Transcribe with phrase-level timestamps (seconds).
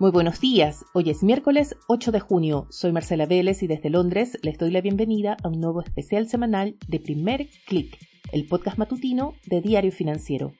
[0.00, 4.38] Muy buenos días, hoy es miércoles 8 de junio, soy Marcela Vélez y desde Londres
[4.40, 7.98] les doy la bienvenida a un nuevo especial semanal de Primer Click,
[8.32, 10.54] el podcast matutino de Diario Financiero.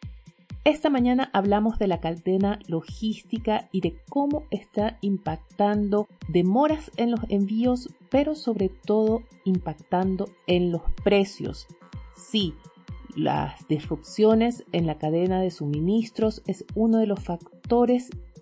[0.65, 7.21] Esta mañana hablamos de la cadena logística y de cómo está impactando demoras en los
[7.31, 11.67] envíos, pero sobre todo impactando en los precios.
[12.15, 12.53] Sí,
[13.17, 17.60] las disrupciones en la cadena de suministros es uno de los factores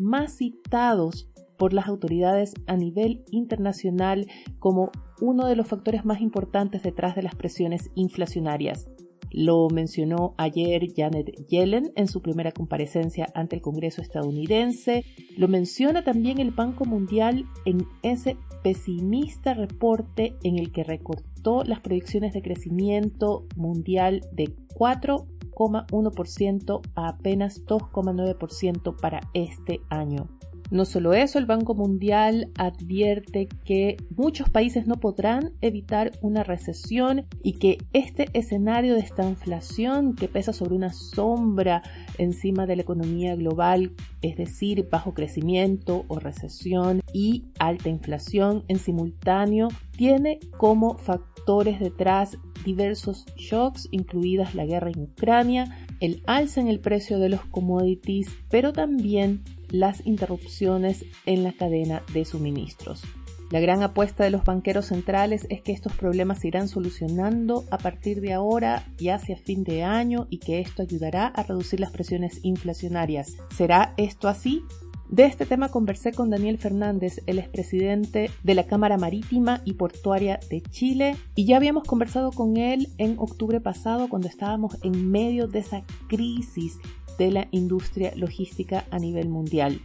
[0.01, 1.29] más citados
[1.59, 4.27] por las autoridades a nivel internacional
[4.59, 8.89] como uno de los factores más importantes detrás de las presiones inflacionarias.
[9.31, 15.05] Lo mencionó ayer Janet Yellen en su primera comparecencia ante el Congreso estadounidense.
[15.37, 21.81] Lo menciona también el Banco Mundial en ese pesimista reporte en el que recortó las
[21.81, 24.55] proyecciones de crecimiento mundial de
[25.59, 30.29] 4,1% a apenas 2,9% para este año.
[30.71, 37.25] No solo eso, el Banco Mundial advierte que muchos países no podrán evitar una recesión
[37.43, 41.83] y que este escenario de esta inflación que pesa sobre una sombra
[42.19, 48.79] encima de la economía global, es decir, bajo crecimiento o recesión y alta inflación en
[48.79, 56.69] simultáneo, tiene como factores detrás diversos shocks, incluidas la guerra en Ucrania, el alza en
[56.69, 63.03] el precio de los commodities, pero también las interrupciones en la cadena de suministros.
[63.51, 67.79] La gran apuesta de los banqueros centrales es que estos problemas se irán solucionando a
[67.79, 71.91] partir de ahora y hacia fin de año y que esto ayudará a reducir las
[71.91, 73.37] presiones inflacionarias.
[73.57, 74.65] ¿Será esto así?
[75.09, 80.39] De este tema conversé con Daniel Fernández, el expresidente de la Cámara Marítima y Portuaria
[80.51, 85.49] de Chile, y ya habíamos conversado con él en octubre pasado cuando estábamos en medio
[85.49, 86.79] de esa crisis
[87.19, 89.81] de la industria logística a nivel mundial.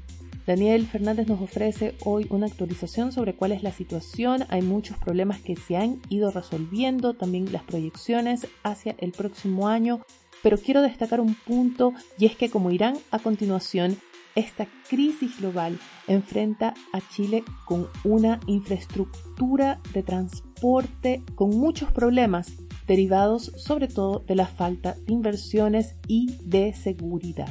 [0.46, 4.44] Daniel Fernández nos ofrece hoy una actualización sobre cuál es la situación.
[4.50, 10.02] Hay muchos problemas que se han ido resolviendo, también las proyecciones hacia el próximo año.
[10.42, 13.98] Pero quiero destacar un punto y es que como irán a continuación,
[14.36, 22.52] esta crisis global enfrenta a Chile con una infraestructura de transporte con muchos problemas
[22.88, 27.50] derivados sobre todo de la falta de inversiones y de seguridad.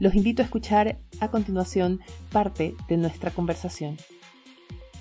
[0.00, 2.00] Los invito a escuchar a continuación
[2.32, 3.96] parte de nuestra conversación.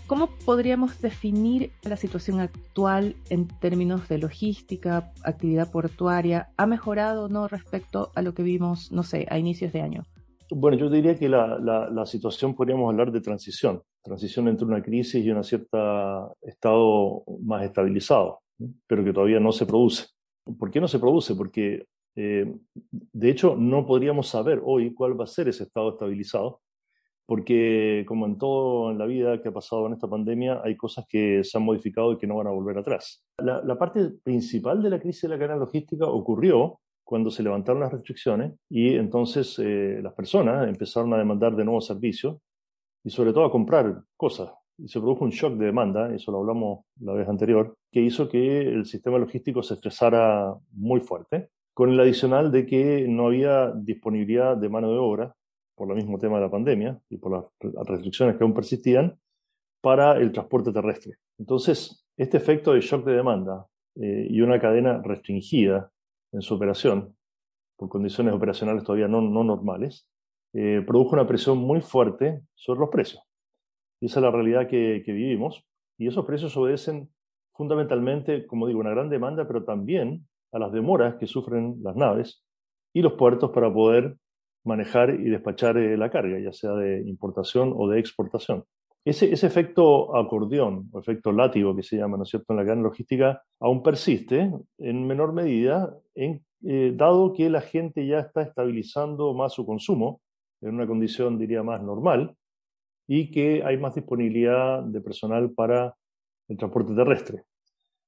[0.06, 6.50] ¿Cómo podríamos definir la situación actual en términos de logística, actividad portuaria?
[6.58, 10.04] ¿Ha mejorado o no respecto a lo que vimos, no sé, a inicios de año?
[10.54, 15.24] Bueno, yo diría que la, la situación podríamos hablar de transición, transición entre una crisis
[15.24, 18.41] y un cierto estado más estabilizado
[18.88, 20.08] pero que todavía no se produce.
[20.58, 21.36] ¿Por qué no se produce?
[21.36, 21.86] Porque,
[22.16, 22.54] eh,
[22.92, 26.62] de hecho, no podríamos saber hoy cuál va a ser ese estado estabilizado,
[27.26, 31.06] porque como en todo en la vida que ha pasado en esta pandemia, hay cosas
[31.08, 33.24] que se han modificado y que no van a volver atrás.
[33.38, 37.92] La, parte principal de la crisis de la cadena logística ocurrió cuando se levantaron las
[37.92, 42.38] restricciones y entonces eh, las personas empezaron a demandar de nuevos servicios
[43.04, 44.52] y sobre todo a comprar cosas,
[44.88, 48.62] se produjo un shock de demanda, eso lo hablamos la vez anterior, que hizo que
[48.62, 54.58] el sistema logístico se estresara muy fuerte, con el adicional de que no había disponibilidad
[54.58, 55.36] de mano de obra,
[55.76, 59.18] por el mismo tema de la pandemia y por las restricciones que aún persistían,
[59.82, 61.16] para el transporte terrestre.
[61.40, 63.66] Entonces, este efecto de shock de demanda
[63.96, 65.92] eh, y una cadena restringida
[66.32, 67.16] en su operación,
[67.78, 70.08] por condiciones operacionales todavía no, no normales,
[70.54, 73.24] eh, produjo una presión muy fuerte sobre los precios.
[74.02, 75.64] Y esa es la realidad que, vivimos.
[75.98, 77.10] Y esos precios obedecen
[77.54, 82.44] fundamentalmente, como digo, una gran demanda, pero también a las demoras que sufren las naves
[82.94, 84.18] y los puertos para poder
[84.66, 88.66] manejar y despachar eh, la carga, ya sea de importación o de exportación.
[89.04, 92.84] Ese, efecto acordeón o efecto látigo que se llama, ¿no es cierto?, en la gran
[92.84, 96.40] logística, aún persiste en menor medida, eh,
[96.96, 100.22] dado que la gente ya está estabilizando más su consumo
[100.62, 102.36] en una condición, diría, más normal,
[103.14, 105.94] y que hay más disponibilidad de personal para
[106.48, 107.44] el transporte terrestre.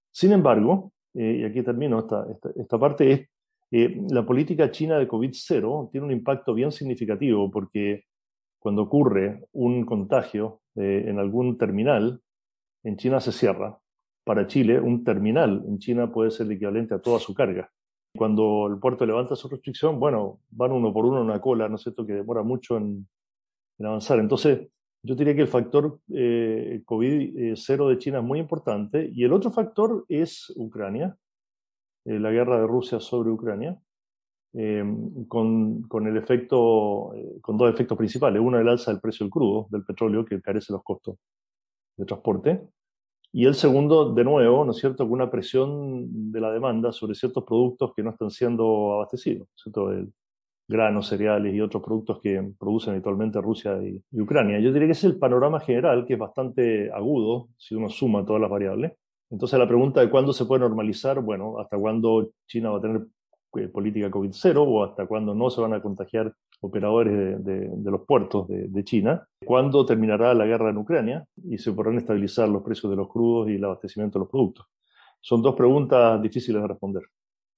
[0.10, 3.30] Sin embargo, eh, y aquí termino esta, esta, parte, es
[3.72, 8.06] eh, la política china de COVID-0 tiene un impacto bien significativo porque
[8.60, 12.22] cuando ocurre un contagio eh, en algún terminal,
[12.86, 13.78] en China se cierra.
[14.24, 17.70] Para Chile, un terminal en China puede ser el equivalente a toda su carga.
[18.16, 21.76] Cuando el puerto levanta su restricción, bueno, van uno por uno en una cola, ¿no
[21.76, 23.06] es cierto?, que demora mucho en,
[23.80, 24.20] en avanzar.
[24.20, 24.70] Entonces,
[25.04, 29.52] yo diría que el factor eh, COVID-0 de China es muy importante y el otro
[29.52, 31.18] factor es Ucrania,
[32.06, 33.78] eh, la guerra de Rusia sobre Ucrania,
[34.54, 34.84] eh,
[35.28, 38.42] con, con, el efecto, eh, con dos efectos principales.
[38.42, 41.18] Uno, el alza del precio del crudo, del petróleo, que carece los costos
[41.98, 42.62] de transporte.
[43.34, 47.16] Y el segundo, de nuevo, ¿no es cierto?, con una presión de la demanda sobre
[47.16, 49.92] ciertos productos que no están siendo abastecidos, ¿cierto?
[49.92, 50.14] El,
[50.68, 54.60] granos, cereales y otros productos que producen habitualmente Rusia y, Ucrania.
[54.60, 58.42] Yo diría que es el panorama general, que es bastante agudo, si uno suma todas
[58.42, 58.94] las variables.
[59.30, 63.01] Entonces, la pregunta de cuándo se puede normalizar, bueno, hasta cuándo China va a tener
[63.56, 68.06] eh, política COVID-0 o hasta cuándo no se van a contagiar operadores de, de, los
[68.06, 72.63] puertos de, de, China, cuándo terminará la guerra en Ucrania y se podrán estabilizar los
[72.63, 74.65] precios de los crudos y el abastecimiento de los productos.
[75.19, 77.04] Son dos preguntas difíciles de responder.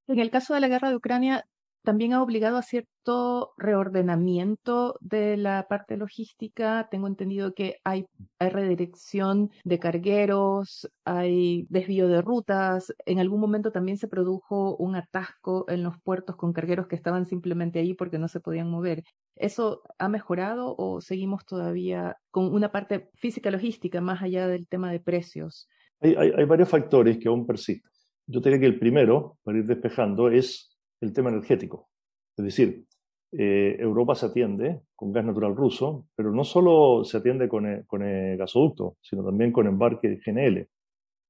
[0.07, 1.45] En el caso de la guerra de Ucrania,
[1.85, 6.87] también ha obligado a cierto reordenamiento de la parte logística.
[6.91, 8.05] Tengo entendido que hay,
[8.39, 12.93] redirección de cargueros, hay desvío de rutas.
[13.05, 17.25] En algún momento también se produjo un atasco en los puertos con cargueros que estaban
[17.25, 19.03] simplemente ahí porque no se podían mover.
[19.35, 24.91] ¿Eso ha mejorado o seguimos todavía con una parte física logística más allá del tema
[24.91, 25.69] de precios?
[26.01, 27.89] Hay, hay varios factores que aún persisten.
[28.27, 30.74] Yo diría que el primero, para ir despejando, es
[31.05, 31.89] el tema energético.
[32.37, 32.85] Es decir,
[33.31, 37.85] eh, Europa se atiende con gas natural ruso, pero no solo se atiende con el,
[37.85, 40.67] con el gasoducto, sino también con embarque GNL,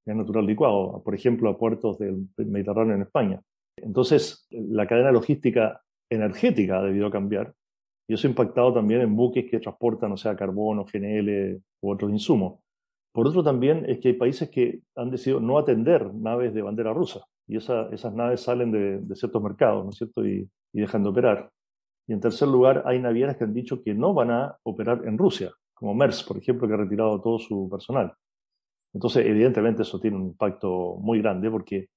[0.06, 3.42] gas natural licuado, por ejemplo, a puertos del Mediterráneo en España.
[3.78, 7.54] Entonces, la cadena logística energética ha debido cambiar
[8.08, 12.12] y eso ha impactado también en buques que transportan, o sea, carbono, GNL u otros
[12.12, 12.60] insumos.
[13.12, 16.94] Por otro también es que hay países que han decidido no atender naves de bandera
[16.94, 20.26] rusa y esa, esas naves salen de, ciertos mercados, ¿no es cierto?
[20.26, 21.50] Y, dejan de operar.
[22.06, 25.18] Y en tercer lugar, hay navieras que han dicho que no van a operar en
[25.18, 28.14] Rusia, como Maersk, por ejemplo, que ha retirado todo su personal.
[28.94, 31.88] Entonces, evidentemente, eso tiene un impacto muy grande porque,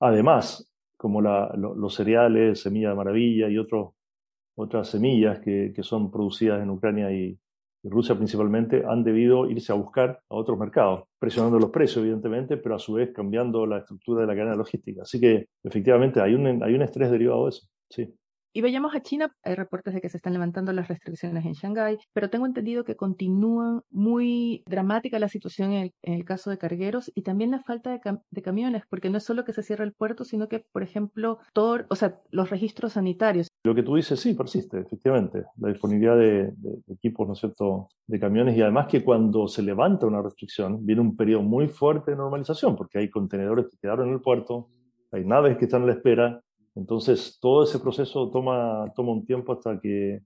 [0.00, 6.70] además, como los cereales, semilla de maravilla y otras semillas que, que son producidas en
[6.70, 7.38] Ucrania y,
[7.82, 12.74] Rusia principalmente, han debido irse a buscar a otros mercados, presionando los precios, evidentemente, pero
[12.74, 15.02] a su vez cambiando la estructura de la cadena logística.
[15.02, 17.68] Así que, efectivamente, hay un, hay un estrés derivado de eso.
[17.88, 18.12] Sí.
[18.56, 21.98] Y veamos a China, hay reportes de que se están levantando las restricciones en Shanghái,
[22.14, 27.20] pero tengo entendido que continúa muy dramática la situación en el, caso de cargueros y
[27.20, 29.92] también la falta de, cam de, camiones, porque no es solo que se cierra el
[29.92, 33.48] puerto, sino que, por ejemplo, todo, o sea, los registros sanitarios.
[33.62, 36.54] Lo que tú dices sí persiste, efectivamente, la disponibilidad de
[36.88, 41.02] equipos, ¿no es cierto?, de camiones y además que cuando se levanta una restricción viene
[41.02, 44.70] un periodo muy fuerte de normalización, porque hay contenedores que quedaron en el puerto,
[45.12, 46.40] hay naves que están a la espera,
[46.76, 50.20] entonces, todo ese proceso toma, toma un tiempo hasta que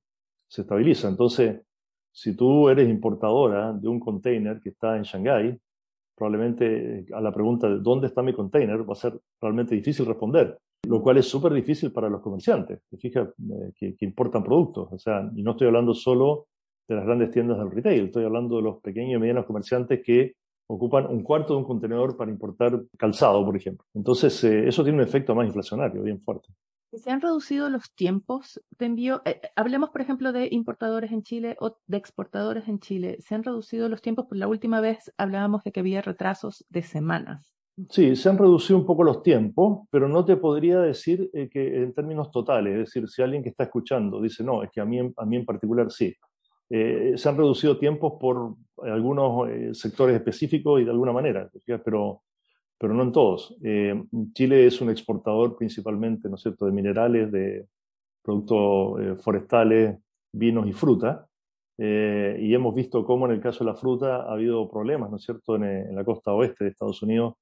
[0.48, 1.08] se estabiliza.
[1.08, 1.60] Entonces,
[2.12, 5.56] si tú eres importadora de un container que está en Shanghái,
[6.16, 10.58] probablemente a la pregunta de dónde está mi container va a ser realmente difícil responder,
[10.88, 14.88] lo cual es súper difícil para los comerciantes, que, eh, que, que importan productos.
[14.92, 16.48] O sea, y no estoy hablando solo
[16.88, 20.34] de las grandes tiendas del retail, estoy hablando de los pequeños y medianos comerciantes que
[20.70, 23.84] ocupan un cuarto de un contenedor para importar calzado, por ejemplo.
[23.92, 26.48] Entonces, eh, eso tiene un efecto más inflacionario, bien fuerte.
[26.92, 29.22] ¿Se han reducido los tiempos de envío?
[29.24, 33.16] Eh, hablemos, por ejemplo, de importadores en Chile o de exportadores en Chile.
[33.20, 34.26] ¿Se han reducido los tiempos?
[34.26, 37.52] Por la última vez hablábamos de que había retrasos de semanas.
[37.88, 41.82] Sí, se han reducido un poco los tiempos, pero no te podría decir eh, que
[41.82, 44.84] en términos totales, es decir, si alguien que está escuchando dice, no, es que a
[44.84, 46.14] mí, a mí en particular sí.
[46.72, 51.50] Eh, se han reducido tiempos por algunos eh, sectores específicos y de alguna manera,
[51.84, 52.22] pero,
[52.78, 53.56] pero no en todos.
[53.64, 54.00] Eh,
[54.32, 57.66] Chile es un exportador principalmente, ¿no es cierto?, de minerales, de
[58.22, 59.98] productos forestales,
[60.32, 61.26] vinos y fruta.
[61.76, 65.24] Y hemos visto cómo en el caso de la fruta ha habido problemas, ¿no es
[65.24, 67.34] cierto?, en, la costa oeste de Estados Unidos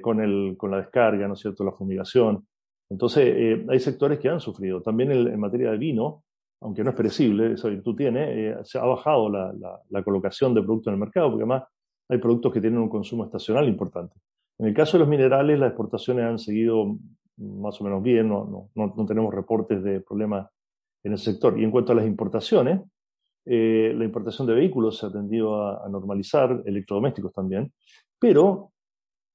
[0.00, 2.46] con, el, con la descarga, ¿no es cierto?, la fumigación.
[2.88, 4.80] Entonces, hay sectores que han sufrido.
[4.82, 6.22] También en materia de vino,
[6.64, 10.88] aunque no es perecible, esa virtud tiene, eh, se ha bajado la, colocación de productos
[10.88, 11.64] en el mercado, porque además
[12.08, 14.16] hay productos que tienen un consumo estacional importante.
[14.58, 16.96] En el caso de los minerales, las exportaciones han seguido
[17.36, 20.48] más o menos bien, no, no, no tenemos reportes de problemas
[21.02, 21.60] en el sector.
[21.60, 22.80] Y en cuanto a las importaciones,
[23.44, 27.74] eh, la importación de vehículos se ha tendido a, a, normalizar, electrodomésticos también,
[28.18, 28.72] pero,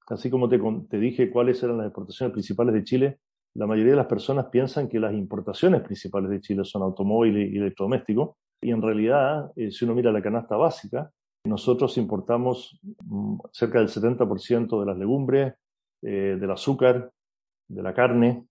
[0.07, 0.59] así como te,
[0.89, 3.19] te dije cuáles eran las exportaciones principales de Chile,
[3.55, 7.57] la mayoría de las personas piensan que las importaciones principales de Chile son automóviles y
[7.57, 11.11] electrodomésticos, y en realidad, eh, si uno mira la canasta básica,
[11.45, 15.53] nosotros importamos mm, cerca del 70% de las legumbres,
[16.01, 17.11] eh, del azúcar,
[17.67, 18.45] de la carne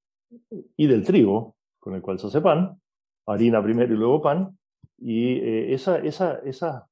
[0.76, 2.80] y del trigo, con el cual se hace pan,
[3.26, 4.58] harina primero y luego pan,
[4.98, 6.82] y eh, esa, esa, esas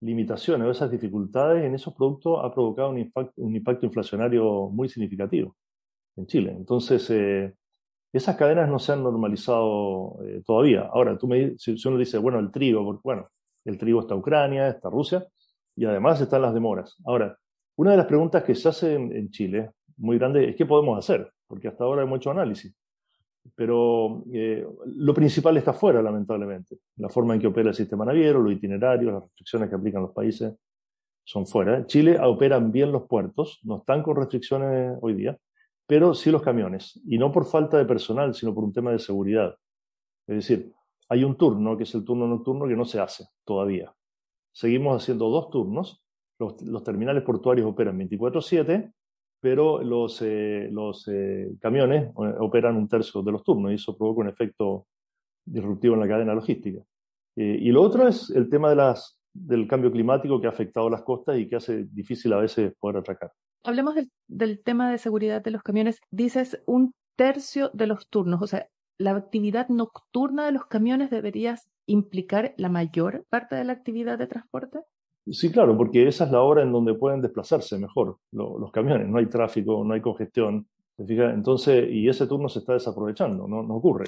[0.00, 5.56] limitaciones o esas dificultades en esos productos ha provocado un un impacto inflacionario muy significativo
[6.16, 6.54] en Chile.
[6.56, 7.54] Entonces, eh,
[8.12, 10.88] Esas cadenas no se han normalizado eh, todavía.
[10.92, 13.28] Ahora, tú me, si, uno dice, bueno, el trigo, bueno,
[13.64, 15.24] el trigo está Ucrania, está Rusia,
[15.76, 16.96] y además están las demoras.
[17.04, 17.38] Ahora,
[17.76, 21.30] una de las preguntas que se hace en, Chile, muy grande, es qué podemos hacer,
[21.46, 22.74] porque hasta ahora hemos hecho análisis.
[23.54, 26.78] Pero eh, lo principal está fuera, lamentablemente.
[26.96, 30.12] La forma en que opera el sistema naviero, los itinerarios, las restricciones que aplican los
[30.12, 30.52] países
[31.24, 31.76] son fuera.
[31.76, 35.38] En Chile operan bien los puertos, no están con restricciones hoy día,
[35.90, 37.00] pero sí los camiones.
[37.04, 39.56] Y no por falta de personal, sino por un tema de seguridad.
[40.28, 40.72] Es decir,
[41.08, 43.92] hay un turno, que es el turno nocturno, que no se hace todavía.
[44.52, 46.04] Seguimos haciendo dos turnos.
[46.38, 48.92] Los, terminales portuarios operan 24/7,
[49.40, 50.70] pero los, eh,
[51.08, 54.86] eh, camiones eh, operan un tercio de los turnos y eso provoca un efecto
[55.44, 56.80] disruptivo en la cadena logística.
[57.34, 58.70] y lo otro es el tema
[59.32, 62.98] del cambio climático que ha afectado las costas y que hace difícil a veces poder
[62.98, 63.32] atracar.
[63.62, 66.00] Hablemos del, del tema de seguridad de los camiones.
[66.10, 71.56] Dices un tercio de los turnos, o sea, la actividad nocturna de los camiones debería
[71.86, 74.80] implicar la mayor parte de la actividad de transporte?
[75.26, 79.08] Sí, claro, porque esa es la hora en donde pueden desplazarse mejor los camiones.
[79.08, 80.66] No hay tráfico, no hay congestión.
[80.98, 84.06] Entonces, y ese turno se está desaprovechando, no, no ocurre.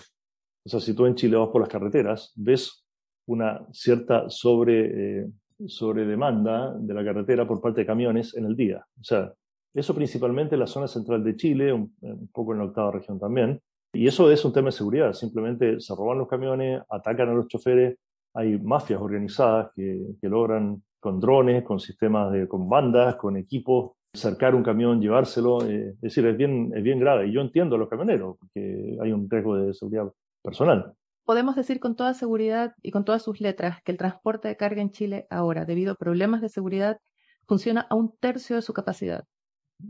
[0.64, 2.84] O sea, si tú en Chile vas por las carreteras, ves
[3.26, 5.30] una cierta sobre, eh,
[5.66, 8.84] sobre demanda de la carretera por parte de camiones en el día.
[9.00, 9.32] O sea,
[9.74, 11.94] eso principalmente en la zona central de Chile, un,
[12.32, 13.60] poco en la octava región también.
[13.92, 15.12] Y eso es un tema de seguridad.
[15.12, 17.98] Simplemente se roban los camiones, atacan a los choferes.
[18.34, 24.54] Hay mafias organizadas que, logran con drones, con sistemas de, con bandas, con equipos, cercar
[24.54, 25.64] un camión, llevárselo.
[25.66, 27.28] Eh, es decir, es bien, es bien grave.
[27.28, 30.10] Y yo entiendo a los camioneros, porque hay un riesgo de seguridad
[30.42, 30.94] personal.
[31.24, 34.82] Podemos decir con toda seguridad y con todas sus letras que el transporte de carga
[34.82, 36.98] en Chile ahora, debido a problemas de seguridad,
[37.46, 39.24] funciona a un tercio de su capacidad.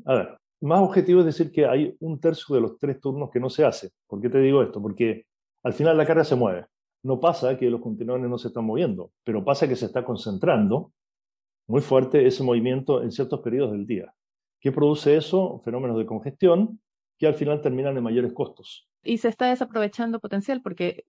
[0.04, 3.40] A ver, más objetivo es decir que hay un tercio de los tres turnos que
[3.40, 3.90] no se hace.
[4.06, 4.80] ¿Por qué te digo esto?
[4.80, 5.26] Porque
[5.62, 6.66] al final la carga se mueve.
[7.04, 10.92] No pasa que los contenedores no se están moviendo, pero pasa que se está concentrando
[11.66, 14.12] muy fuerte ese movimiento en ciertos periodos del día.
[14.60, 15.60] ¿Qué produce eso?
[15.64, 16.80] Fenómenos de congestión
[17.18, 18.88] que al final terminan en mayores costos.
[19.04, 21.04] Y se está desaprovechando potencial porque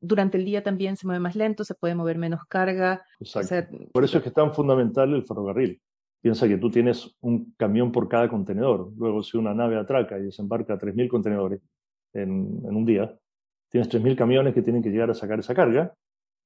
[0.00, 3.04] durante el día también se mueve más lento, se puede mover menos carga.
[3.92, 5.80] Por eso es que es tan fundamental el ferrocarril.
[6.20, 8.92] Piensa que tú tienes un camión por cada contenedor.
[8.96, 11.60] Luego, si una nave atraca y desembarca 3.000 contenedores
[12.12, 13.16] en, un día,
[13.70, 15.94] tienes 3.000 camiones que tienen que llegar a sacar esa carga,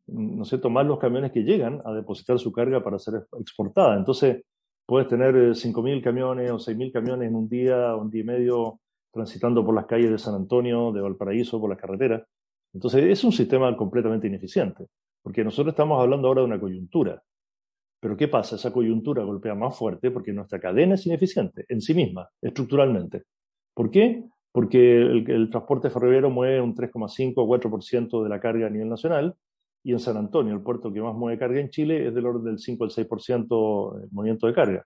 [0.07, 0.69] ¿no cierto?
[0.69, 3.97] Más los camiones que llegan a depositar su carga para ser exportada.
[3.97, 4.43] Entonces,
[4.85, 8.81] puedes tener 5.000 eh, camiones o 6.000 camiones en un día, un día y medio,
[9.11, 12.23] transitando por las calles de San Antonio, de Valparaíso, por las carreteras.
[12.75, 14.87] Entonces, es un sistema completamente ineficiente,
[15.23, 17.23] porque nosotros estamos hablando ahora de una coyuntura.
[18.03, 18.57] Pero ¿qué pasa?
[18.57, 23.23] Esa coyuntura golpea más fuerte porque nuestra cadena es ineficiente en sí misma, estructuralmente.
[23.73, 24.25] ¿Por qué?
[24.51, 29.37] Porque el, transporte ferroviario mueve un 3,5 o 4% de la carga a nivel nacional
[29.85, 32.45] y en San Antonio, el puerto que más mueve carga en Chile, es del orden
[32.45, 34.85] del 5 al 6% el movimiento de carga.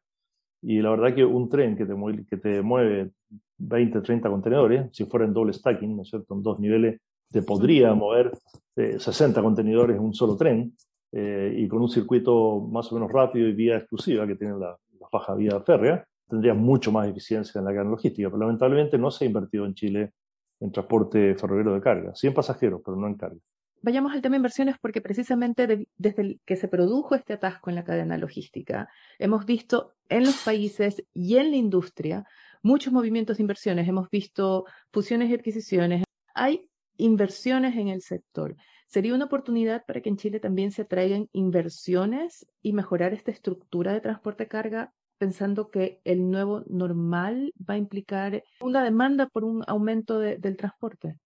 [0.60, 3.12] Y la verdad que un tren que te, mueve, que te mueve
[3.56, 7.40] 20, 30 contenedores, si fuera en doble stacking, ¿no es cierto?, en dos niveles, te
[7.40, 8.30] podría mover
[8.76, 10.74] 60 eh, contenedores en un solo tren,
[11.18, 14.76] eh, y con un circuito más o menos rápido y vía exclusiva que tiene la,
[15.10, 18.28] baja vía férrea, tendría mucho más eficiencia en la carga logística.
[18.28, 20.12] Pero lamentablemente no se ha invertido en Chile
[20.60, 23.38] en transporte ferroviario de carga, sí en pasajeros, pero no en carga.
[23.80, 28.18] Vayamos al tema inversiones porque precisamente desde que se produjo este atasco en la cadena
[28.18, 32.24] logística, hemos visto en los países y en la industria
[32.62, 33.88] muchos movimientos de inversiones.
[33.88, 36.04] Hemos visto fusiones y adquisiciones.
[36.34, 36.68] Hay
[36.98, 38.54] inversiones en el sector.
[38.86, 43.92] ¿Sería una oportunidad para que en Chile también se atraigan inversiones y mejorar esta estructura
[43.92, 49.44] de transporte de carga, pensando que el nuevo normal va a implicar una demanda por
[49.44, 51.18] un aumento del transporte?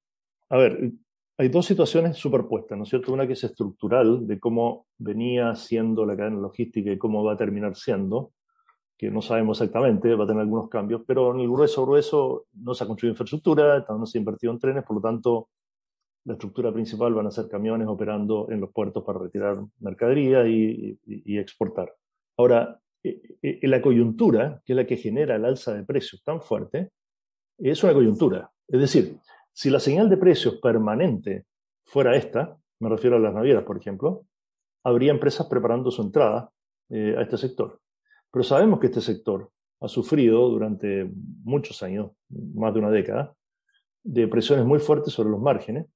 [0.49, 0.93] A ver,
[1.37, 3.13] hay dos situaciones superpuestas, ¿no es cierto?
[3.13, 7.37] Una que es estructural, de cómo venía siendo la cadena logística y cómo va a
[7.37, 8.33] terminar siendo,
[8.97, 12.75] que no sabemos exactamente, va a tener algunos cambios, pero en el grueso grueso no
[12.75, 15.49] se ha construido infraestructura, no se ha invertido en trenes, por lo tanto
[16.25, 20.99] la estructura principal van a ser camiones operando en los puertos para retirar mercadería y,
[21.39, 21.95] exportar.
[22.37, 26.41] Ahora, eh, eh, la coyuntura, que es la que genera el alza de precios tan
[26.43, 26.91] fuerte,
[27.59, 28.51] es una coyuntura.
[28.69, 29.19] Es decir,
[29.53, 31.47] si la señal de precios permanente
[31.85, 34.27] fuera esta, me refiero a las navieras, por ejemplo,
[34.85, 36.51] habría empresas preparando su entrada
[36.91, 37.81] eh, a este sector.
[38.31, 39.51] Pero sabemos que este sector
[39.81, 41.11] ha sufrido durante
[41.43, 43.35] muchos años, más de una década,
[44.03, 45.87] de presiones muy fuertes sobre los márgenes,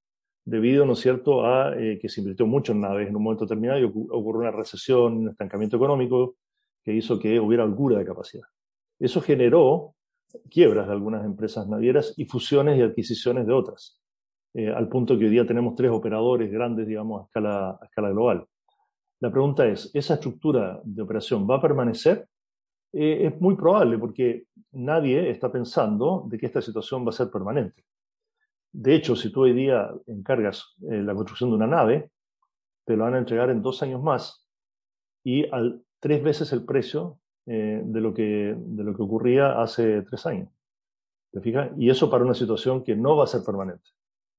[0.45, 3.45] debido, ¿no es cierto?, a eh, que se invirtió mucho en naves en un momento
[3.45, 6.37] determinado y ocurrió una recesión, un estancamiento económico
[6.83, 8.45] que hizo que hubiera holgura de capacidad.
[8.99, 9.95] Eso generó
[10.51, 14.01] quiebras de algunas empresas navieras y fusiones y adquisiciones de otras,
[14.55, 18.11] eh, al punto que hoy día tenemos tres operadores grandes, digamos, a escala, a escala
[18.11, 18.47] global.
[19.21, 22.29] La pregunta es, ¿esa estructura de operación va a permanecer?
[22.93, 27.31] Eh, es muy probable porque nadie está pensando de que esta situación va a ser
[27.31, 27.85] permanente.
[28.75, 32.11] De hecho, si tú hoy día encargas eh, la construcción de una nave,
[32.85, 34.47] te lo van a entregar en dos años más
[35.23, 40.03] y al tres veces el precio eh, de, lo que, de lo que ocurría hace
[40.03, 40.51] tres años.
[41.31, 41.71] ¿Te fijas?
[41.79, 43.89] Y eso para una situación que no va a ser permanente.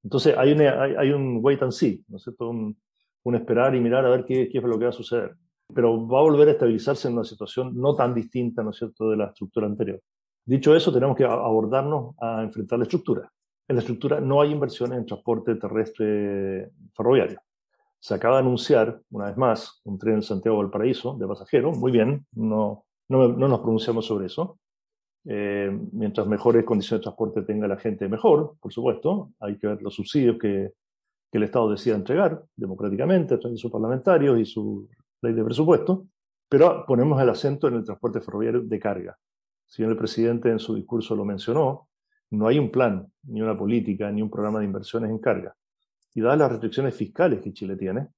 [0.04, 2.48] Entonces hay, hay, un wait and see, ¿no es cierto?
[2.50, 2.78] Un,
[3.24, 5.36] un, esperar y mirar a ver qué, qué es lo que va a suceder
[5.74, 9.10] pero va a volver a estabilizarse en una situación no tan distinta, ¿no es cierto?,
[9.10, 10.00] de la estructura anterior.
[10.44, 13.32] Dicho eso, tenemos que abordarnos a enfrentar la estructura.
[13.68, 17.40] En la estructura no hay inversiones en transporte terrestre ferroviario.
[17.98, 21.76] Se acaba de anunciar, una vez más, un tren en Santiago del Paraíso de pasajeros.
[21.76, 24.58] Muy bien, no, no, no nos pronunciamos sobre eso.
[25.28, 29.32] Eh, mientras mejores condiciones de transporte tenga la gente, mejor, por supuesto.
[29.40, 30.72] Hay que ver los subsidios que,
[31.32, 34.88] el Estado decida entregar democráticamente a través de sus parlamentarios y su
[35.20, 36.06] ley de presupuesto,
[36.48, 39.18] pero ponemos el acento en el transporte ferroviario de carga.
[39.76, 41.88] Bien el presidente en su discurso lo mencionó,
[42.30, 45.54] no hay un plan, ni una política, ni un programa de inversiones en carga.
[46.14, 48.08] Y dadas las restricciones fiscales que Chile tiene,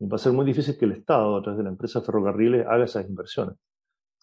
[0.00, 2.84] va a ser muy difícil que el Estado, a través de la empresa ferrocarriles, haga
[2.84, 3.56] esas inversiones.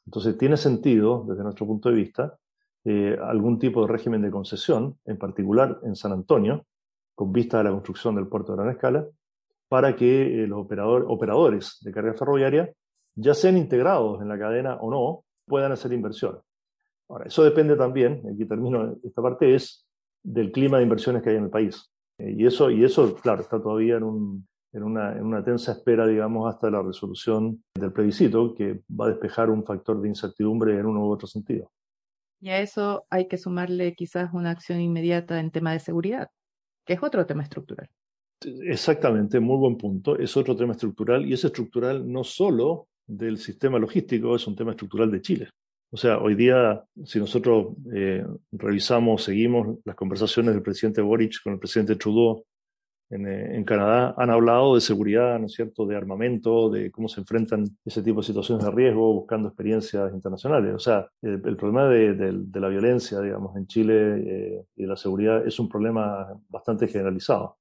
[0.06, 2.38] Entonces, tiene sentido, desde nuestro punto de vista,
[2.86, 6.66] eh, algún tipo de régimen de concesión, en particular en San Antonio,
[7.14, 9.06] con vista a la construcción del puerto de gran escala,
[9.68, 10.60] para que eh, los
[11.08, 12.72] operadores de carga ferroviaria,
[13.16, 16.42] ya sean integrados en la cadena o no, puedan hacer inversiones.
[17.10, 19.86] Ahora, eso depende también, aquí termino esta parte, es
[20.24, 21.90] del clima de inversiones que hay en el país.
[22.18, 25.72] Eh, y, eso, y eso, claro, está todavía en, un, en, una, en una tensa
[25.72, 30.78] espera, digamos, hasta la resolución del plebiscito, que va a despejar un factor de incertidumbre
[30.78, 31.72] en uno u otro sentido.
[32.40, 36.30] Y a eso hay que sumarle quizás una acción inmediata en tema de seguridad,
[36.86, 37.90] que es otro tema estructural.
[38.42, 40.18] Exactamente, muy buen punto.
[40.18, 44.72] Es otro tema estructural y es estructural no solo del sistema logístico, es un tema
[44.72, 45.50] estructural de Chile.
[45.90, 51.54] O sea, hoy día, si nosotros eh, revisamos, seguimos las conversaciones del presidente Boric con
[51.54, 52.44] el presidente Trudeau
[53.10, 57.08] en, eh, en, Canadá, han hablado de seguridad, ¿no es cierto?, de armamento, de cómo
[57.08, 60.76] se enfrentan ese tipo de situaciones de riesgo, buscando experiencias internacionales.
[60.76, 63.94] O sea, el, problema de, de, la violencia, digamos, en Chile
[64.28, 67.58] eh, y de la seguridad es un problema bastante generalizado.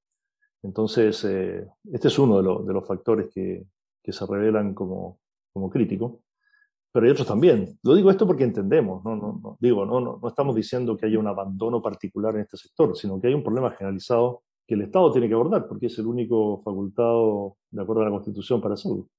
[0.62, 3.64] Entonces, eh, este es uno de, de los factores que,
[4.02, 5.20] que, se revelan como,
[5.52, 6.14] como críticos.
[6.96, 7.78] Pero hay otros también.
[7.82, 11.04] Lo digo esto porque entendemos, no, no, no digo, no, no, no, estamos diciendo que
[11.04, 14.80] haya un abandono particular en este sector, sino que hay un problema generalizado que el
[14.80, 18.72] Estado tiene que abordar, porque es el único facultado, de acuerdo a la Constitución, para
[18.72, 19.10] hacerlo.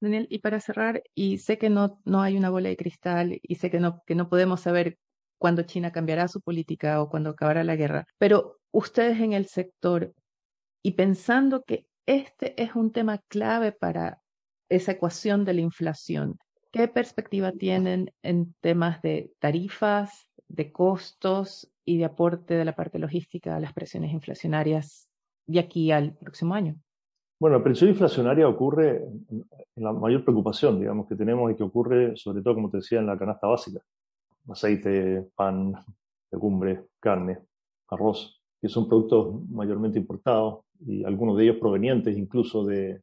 [0.00, 3.54] Daniel, y para cerrar, y sé que no, no hay una bola de cristal, y
[3.54, 4.98] sé que no, que no podemos saber
[5.38, 10.12] cuándo China cambiará su política o cuándo acabará la guerra, pero ustedes en el sector
[10.82, 14.20] y pensando que este es un tema clave para
[14.68, 16.36] esa ecuación de la inflación.
[16.72, 23.00] ¿Qué perspectiva tienen en temas de tarifas, de costos y de aporte de la parte
[23.00, 25.08] logística a las presiones inflacionarias
[25.46, 26.76] de aquí al próximo año?
[27.40, 29.02] Bueno, la presión inflacionaria ocurre
[29.76, 33.06] la mayor preocupación, digamos, que tenemos y que ocurre sobre todo, como te decía, en
[33.06, 33.80] la canasta básica.
[34.48, 35.72] Aceite, pan,
[36.30, 37.38] legumbre, carne,
[37.88, 43.00] arroz, que son productos mayormente importados y algunos de ellos provenientes incluso de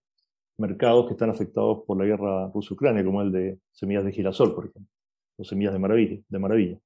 [0.58, 4.66] mercados que están afectados por la guerra Rusia-Ucrania, como el de semillas de girasol, por
[4.66, 4.92] ejemplo,
[5.38, 6.20] o semillas de maravilla.
[6.28, 6.80] De maravilla.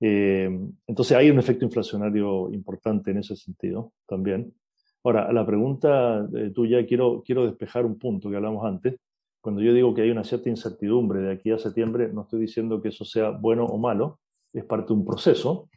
[0.00, 0.50] Eh,
[0.86, 4.52] entonces hay un efecto inflacionario importante en ese sentido también.
[5.02, 8.96] Ahora, a la pregunta eh, tuya, quiero, quiero despejar un punto que hablamos antes.
[9.40, 12.80] Cuando yo digo que hay una cierta incertidumbre de aquí a septiembre, no estoy diciendo
[12.80, 14.20] que eso sea bueno o malo,
[14.52, 15.68] es parte de un proceso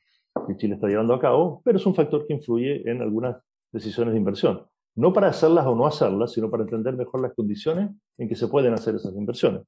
[0.47, 3.37] que Chile está llevando a cabo, pero es un factor que influye en algunas
[3.71, 4.65] decisiones de inversión.
[4.97, 8.47] No para hacerlas o no hacerlas, sino para entender mejor las condiciones en que se
[8.47, 9.61] pueden hacer esas inversiones.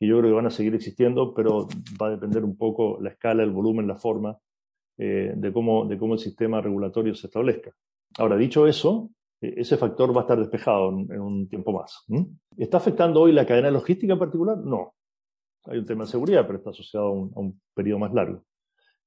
[0.00, 1.68] Que yo creo que van a seguir existiendo, pero
[2.02, 4.36] va a depender un poco la escala, el volumen, la forma
[4.98, 7.70] eh, de, cómo, de cómo el sistema regulatorio se establezca.
[8.18, 9.10] Ahora, dicho eso,
[9.40, 12.04] eh, ese factor va a estar despejado en, un tiempo más.
[12.56, 14.58] ¿Está afectando hoy la cadena logística en particular?
[14.58, 14.92] No.
[15.66, 18.42] Hay un tema de seguridad, pero está asociado a un, a periodo más largo.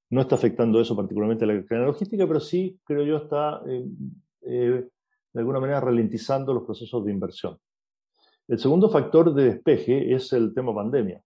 [0.10, 4.88] No está afectando eso particularmente a la cadena logística, pero sí, creo yo, está eh,
[5.38, 7.60] de alguna manera ralentizando los procesos de inversión.
[8.48, 11.22] El segundo factor de despeje es el tema pandemia.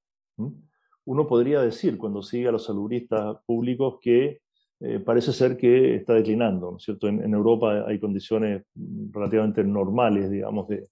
[1.06, 4.42] Uno podría decir, cuando sigue a los saludistas públicos, que
[4.82, 7.08] eh, parece ser que está declinando, ¿no es cierto?
[7.08, 10.90] En, Europa hay condiciones relativamente normales, digamos, de,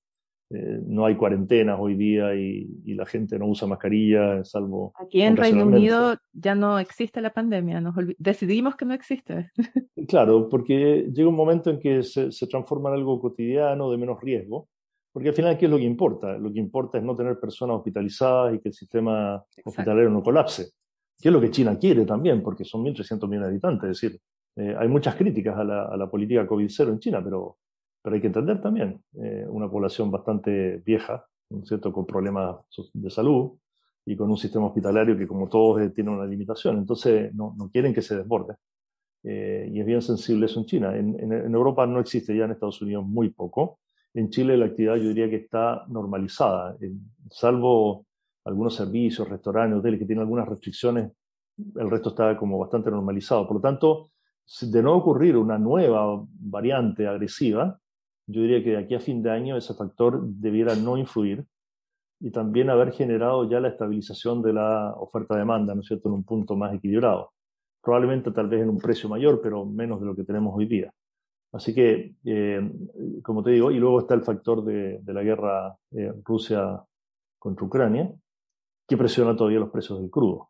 [0.52, 4.92] eh, no hay cuarentenas hoy día y, la gente no usa mascarilla, salvo.
[4.96, 9.52] Aquí en Reino Unido ya no existe la pandemia, nos decidimos que no existe.
[10.08, 14.68] Claro, porque llega un momento en que se, transforma en algo cotidiano, de menos riesgo,
[15.12, 16.36] porque al final, ¿qué es lo que importa?
[16.38, 20.72] Lo que importa es no tener personas hospitalizadas y que el sistema hospitalario no colapse,
[21.20, 24.20] que es lo que China quiere también, porque son 1.300 millones de habitantes, es decir,
[24.56, 27.58] eh, hay muchas críticas a la, a la política COVID-0 en China, pero
[28.10, 32.56] pero hay que entender también, eh, una población bastante vieja, ¿no cierto?, con problemas
[32.92, 33.52] de salud
[34.04, 36.80] y con un sistema hospitalario que, como todos, eh, tiene una limitación.
[36.80, 38.56] Entonces, no, no quieren que se desborde.
[39.22, 40.98] Eh, y es bien sensible eso en China.
[40.98, 43.78] En, en, Europa no existe ya, en Estados Unidos muy poco.
[44.16, 46.76] En Chile la actividad yo diría que está normalizada,
[47.30, 48.08] salvo
[48.44, 51.12] algunos servicios, restaurantes, hoteles que tienen algunas restricciones,
[51.76, 53.46] el resto está como bastante normalizado.
[53.46, 54.10] Por lo tanto,
[54.62, 57.80] de no ocurrir una nueva variante agresiva,
[58.30, 61.46] yo diría que de aquí a fin de año ese factor debiera no influir
[62.20, 66.24] y también haber generado ya la estabilización de la oferta-demanda, ¿no es cierto?, en un
[66.24, 67.32] punto más equilibrado.
[67.82, 70.92] Probablemente tal vez en un precio mayor, pero menos de lo que tenemos hoy día.
[71.54, 72.72] Así que, eh,
[73.24, 76.80] como te digo, y luego está el factor de, la guerra eh, Rusia
[77.40, 78.14] contra Ucrania,
[78.88, 80.50] que presiona todavía los precios del crudo.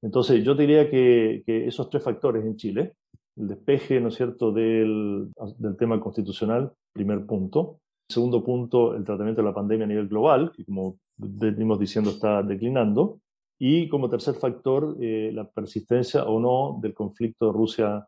[0.00, 2.94] Entonces, yo diría que, que esos tres factores en Chile,
[3.36, 7.80] el despeje, ¿no es cierto?, del, del tema constitucional, primer punto.
[8.08, 12.42] Segundo punto, el tratamiento de la pandemia a nivel global, que como venimos diciendo está
[12.42, 13.20] declinando.
[13.58, 18.06] Y como tercer factor, eh, la persistencia o no del conflicto de Rusia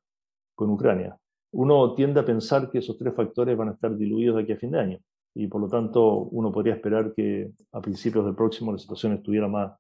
[0.55, 1.17] con Ucrania.
[1.53, 4.57] Uno tiende a pensar que esos tres factores van a estar diluidos de aquí a
[4.57, 4.99] fin de año
[5.35, 9.49] y por lo tanto uno podría esperar que a principios del próximo la situación estuviera
[9.49, 9.73] más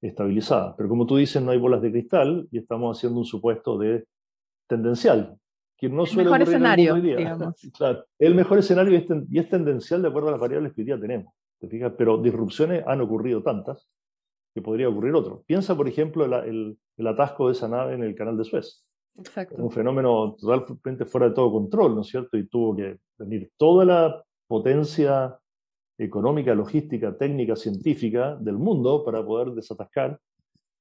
[0.00, 0.74] estabilizada.
[0.76, 4.06] Pero como tú dices, no hay bolas de cristal y estamos haciendo un supuesto de
[4.68, 5.38] tendencial,
[5.76, 6.96] que no suele el mejor escenario,
[8.18, 8.92] el mejor escenario
[9.30, 11.92] y es, tendencial de acuerdo a las variables que hoy día tenemos, ¿te fijas?
[11.96, 13.88] Pero disrupciones han ocurrido tantas
[14.54, 15.42] que podría ocurrir otro.
[15.46, 18.88] Piensa, por ejemplo, el, el, atasco de esa nave en el canal de Suez.
[19.16, 19.56] Exacto.
[19.56, 22.36] Un fenómeno totalmente fuera de todo control, ¿no es cierto?
[22.36, 25.36] Y tuvo que venir toda la potencia
[25.98, 30.20] económica, logística, técnica, científica del mundo para poder desatascar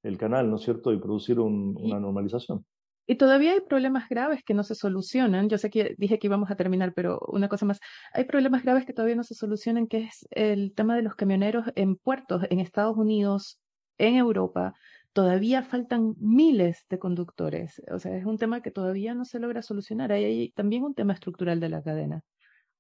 [0.04, 0.92] el canal, ¿no es cierto?
[0.92, 2.66] Y producir una normalización.
[3.06, 5.50] Y todavía hay problemas graves que no se solucionan.
[5.50, 7.80] Yo sé que dije que íbamos a terminar, pero una cosa más.
[8.14, 11.66] Hay problemas graves que todavía no se solucionan, que es el tema de los camioneros
[11.76, 13.60] en puertos en Estados Unidos,
[13.98, 14.74] en Europa.
[15.12, 17.82] Todavía faltan miles de conductores.
[17.92, 20.14] O sea, es un tema que todavía no se logra solucionar.
[20.14, 22.22] Hay, también un tema estructural de la cadena.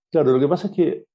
[0.09, 1.05] Claro, lo que pasa es que,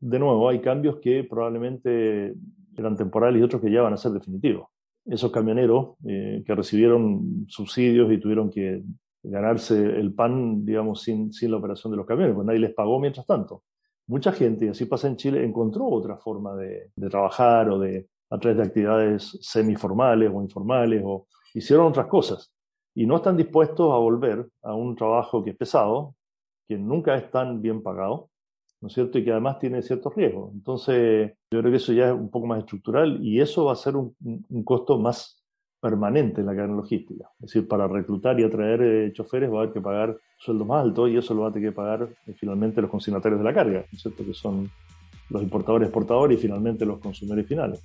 [0.00, 2.34] de nuevo, hay cambios que probablemente
[2.76, 4.68] eran temporales y otros que ya van a ser definitivos
[5.06, 8.82] esos camioneros eh, que recibieron subsidios y tuvieron que
[9.22, 13.00] ganarse el pan, digamos, sin, sin la operación de los camiones, pues nadie les pagó
[13.00, 13.62] mientras tanto.
[14.06, 18.08] Mucha gente, y así pasa en Chile, encontró otra forma de, de trabajar o de,
[18.30, 22.52] a través de actividades semiformales o informales, o hicieron otras cosas.
[22.94, 26.14] Y no están dispuestos a volver a un trabajo que es pesado,
[26.66, 28.27] que nunca es tan bien pagado,
[28.80, 29.18] ¿no es cierto?
[29.18, 30.52] Y que además tiene ciertos riesgos.
[30.52, 33.76] Entonces, yo creo que eso ya es un poco más estructural y eso va a
[33.76, 34.14] ser un,
[34.64, 35.42] costo más
[35.80, 37.28] permanente en la cadena logística.
[37.40, 40.84] Es decir, para reclutar y atraer eh, choferes va a haber que pagar sueldos más
[40.84, 43.54] altos y eso lo va a tener que pagar eh, finalmente los consignatarios de la
[43.54, 44.24] carga, ¿no es cierto?
[44.24, 44.68] Que son
[45.30, 47.82] los importadores, exportadores y finalmente los consumidores finales.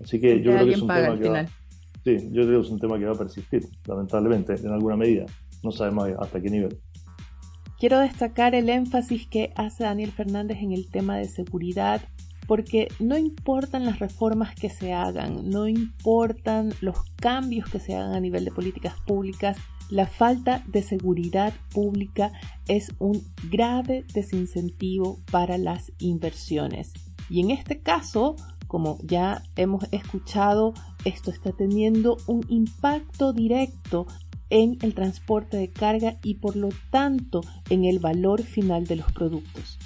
[0.00, 1.46] Así que yo creo que es un tema que va,
[2.04, 5.26] sí, yo creo que es un tema que va a persistir, lamentablemente, en alguna medida.
[5.62, 6.78] No sabemos hasta qué nivel.
[7.78, 12.00] Quiero destacar el énfasis que hace Daniel Fernández en el tema de seguridad,
[12.46, 18.14] porque no importan las reformas que se hagan, no importan los cambios que se hagan
[18.14, 19.58] a nivel de políticas públicas,
[19.90, 22.32] la falta de seguridad pública
[22.66, 26.92] es un grave desincentivo para las inversiones.
[27.28, 28.36] Y en este caso,
[28.66, 30.72] como ya hemos escuchado,
[31.04, 34.06] esto está teniendo un impacto directo
[34.50, 39.12] en el transporte de carga y por lo tanto en el valor final de los
[39.12, 39.78] productos.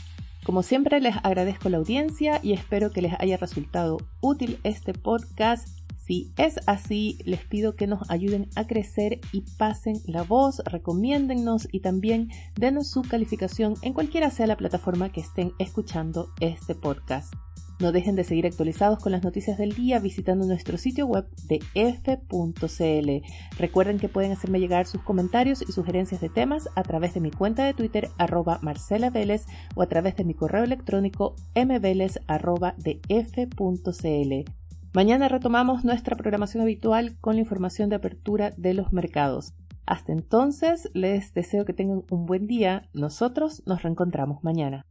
[0.44, 5.68] Como siempre les agradezco la audiencia y espero que les haya resultado útil este podcast.
[5.96, 11.68] Si es así, les pido que nos ayuden a crecer y pasen la voz, recomiéndennos
[11.70, 17.32] y también denos su calificación en cualquiera sea la plataforma que estén escuchando este podcast.
[17.80, 21.60] No dejen de seguir actualizados con las noticias del día visitando nuestro sitio web de
[21.74, 23.26] f.cl.
[23.58, 27.30] Recuerden que pueden hacerme llegar sus comentarios y sugerencias de temas a través de mi
[27.30, 32.20] cuenta de Twitter arroba Marcela Vélez o a través de mi correo electrónico mveles
[32.76, 34.50] de f.cl.
[34.92, 39.54] Mañana retomamos nuestra programación habitual con la información de apertura de los mercados.
[39.86, 42.88] Hasta entonces, les deseo que tengan un buen día.
[42.92, 44.86] Nosotros nos reencontramos mañana.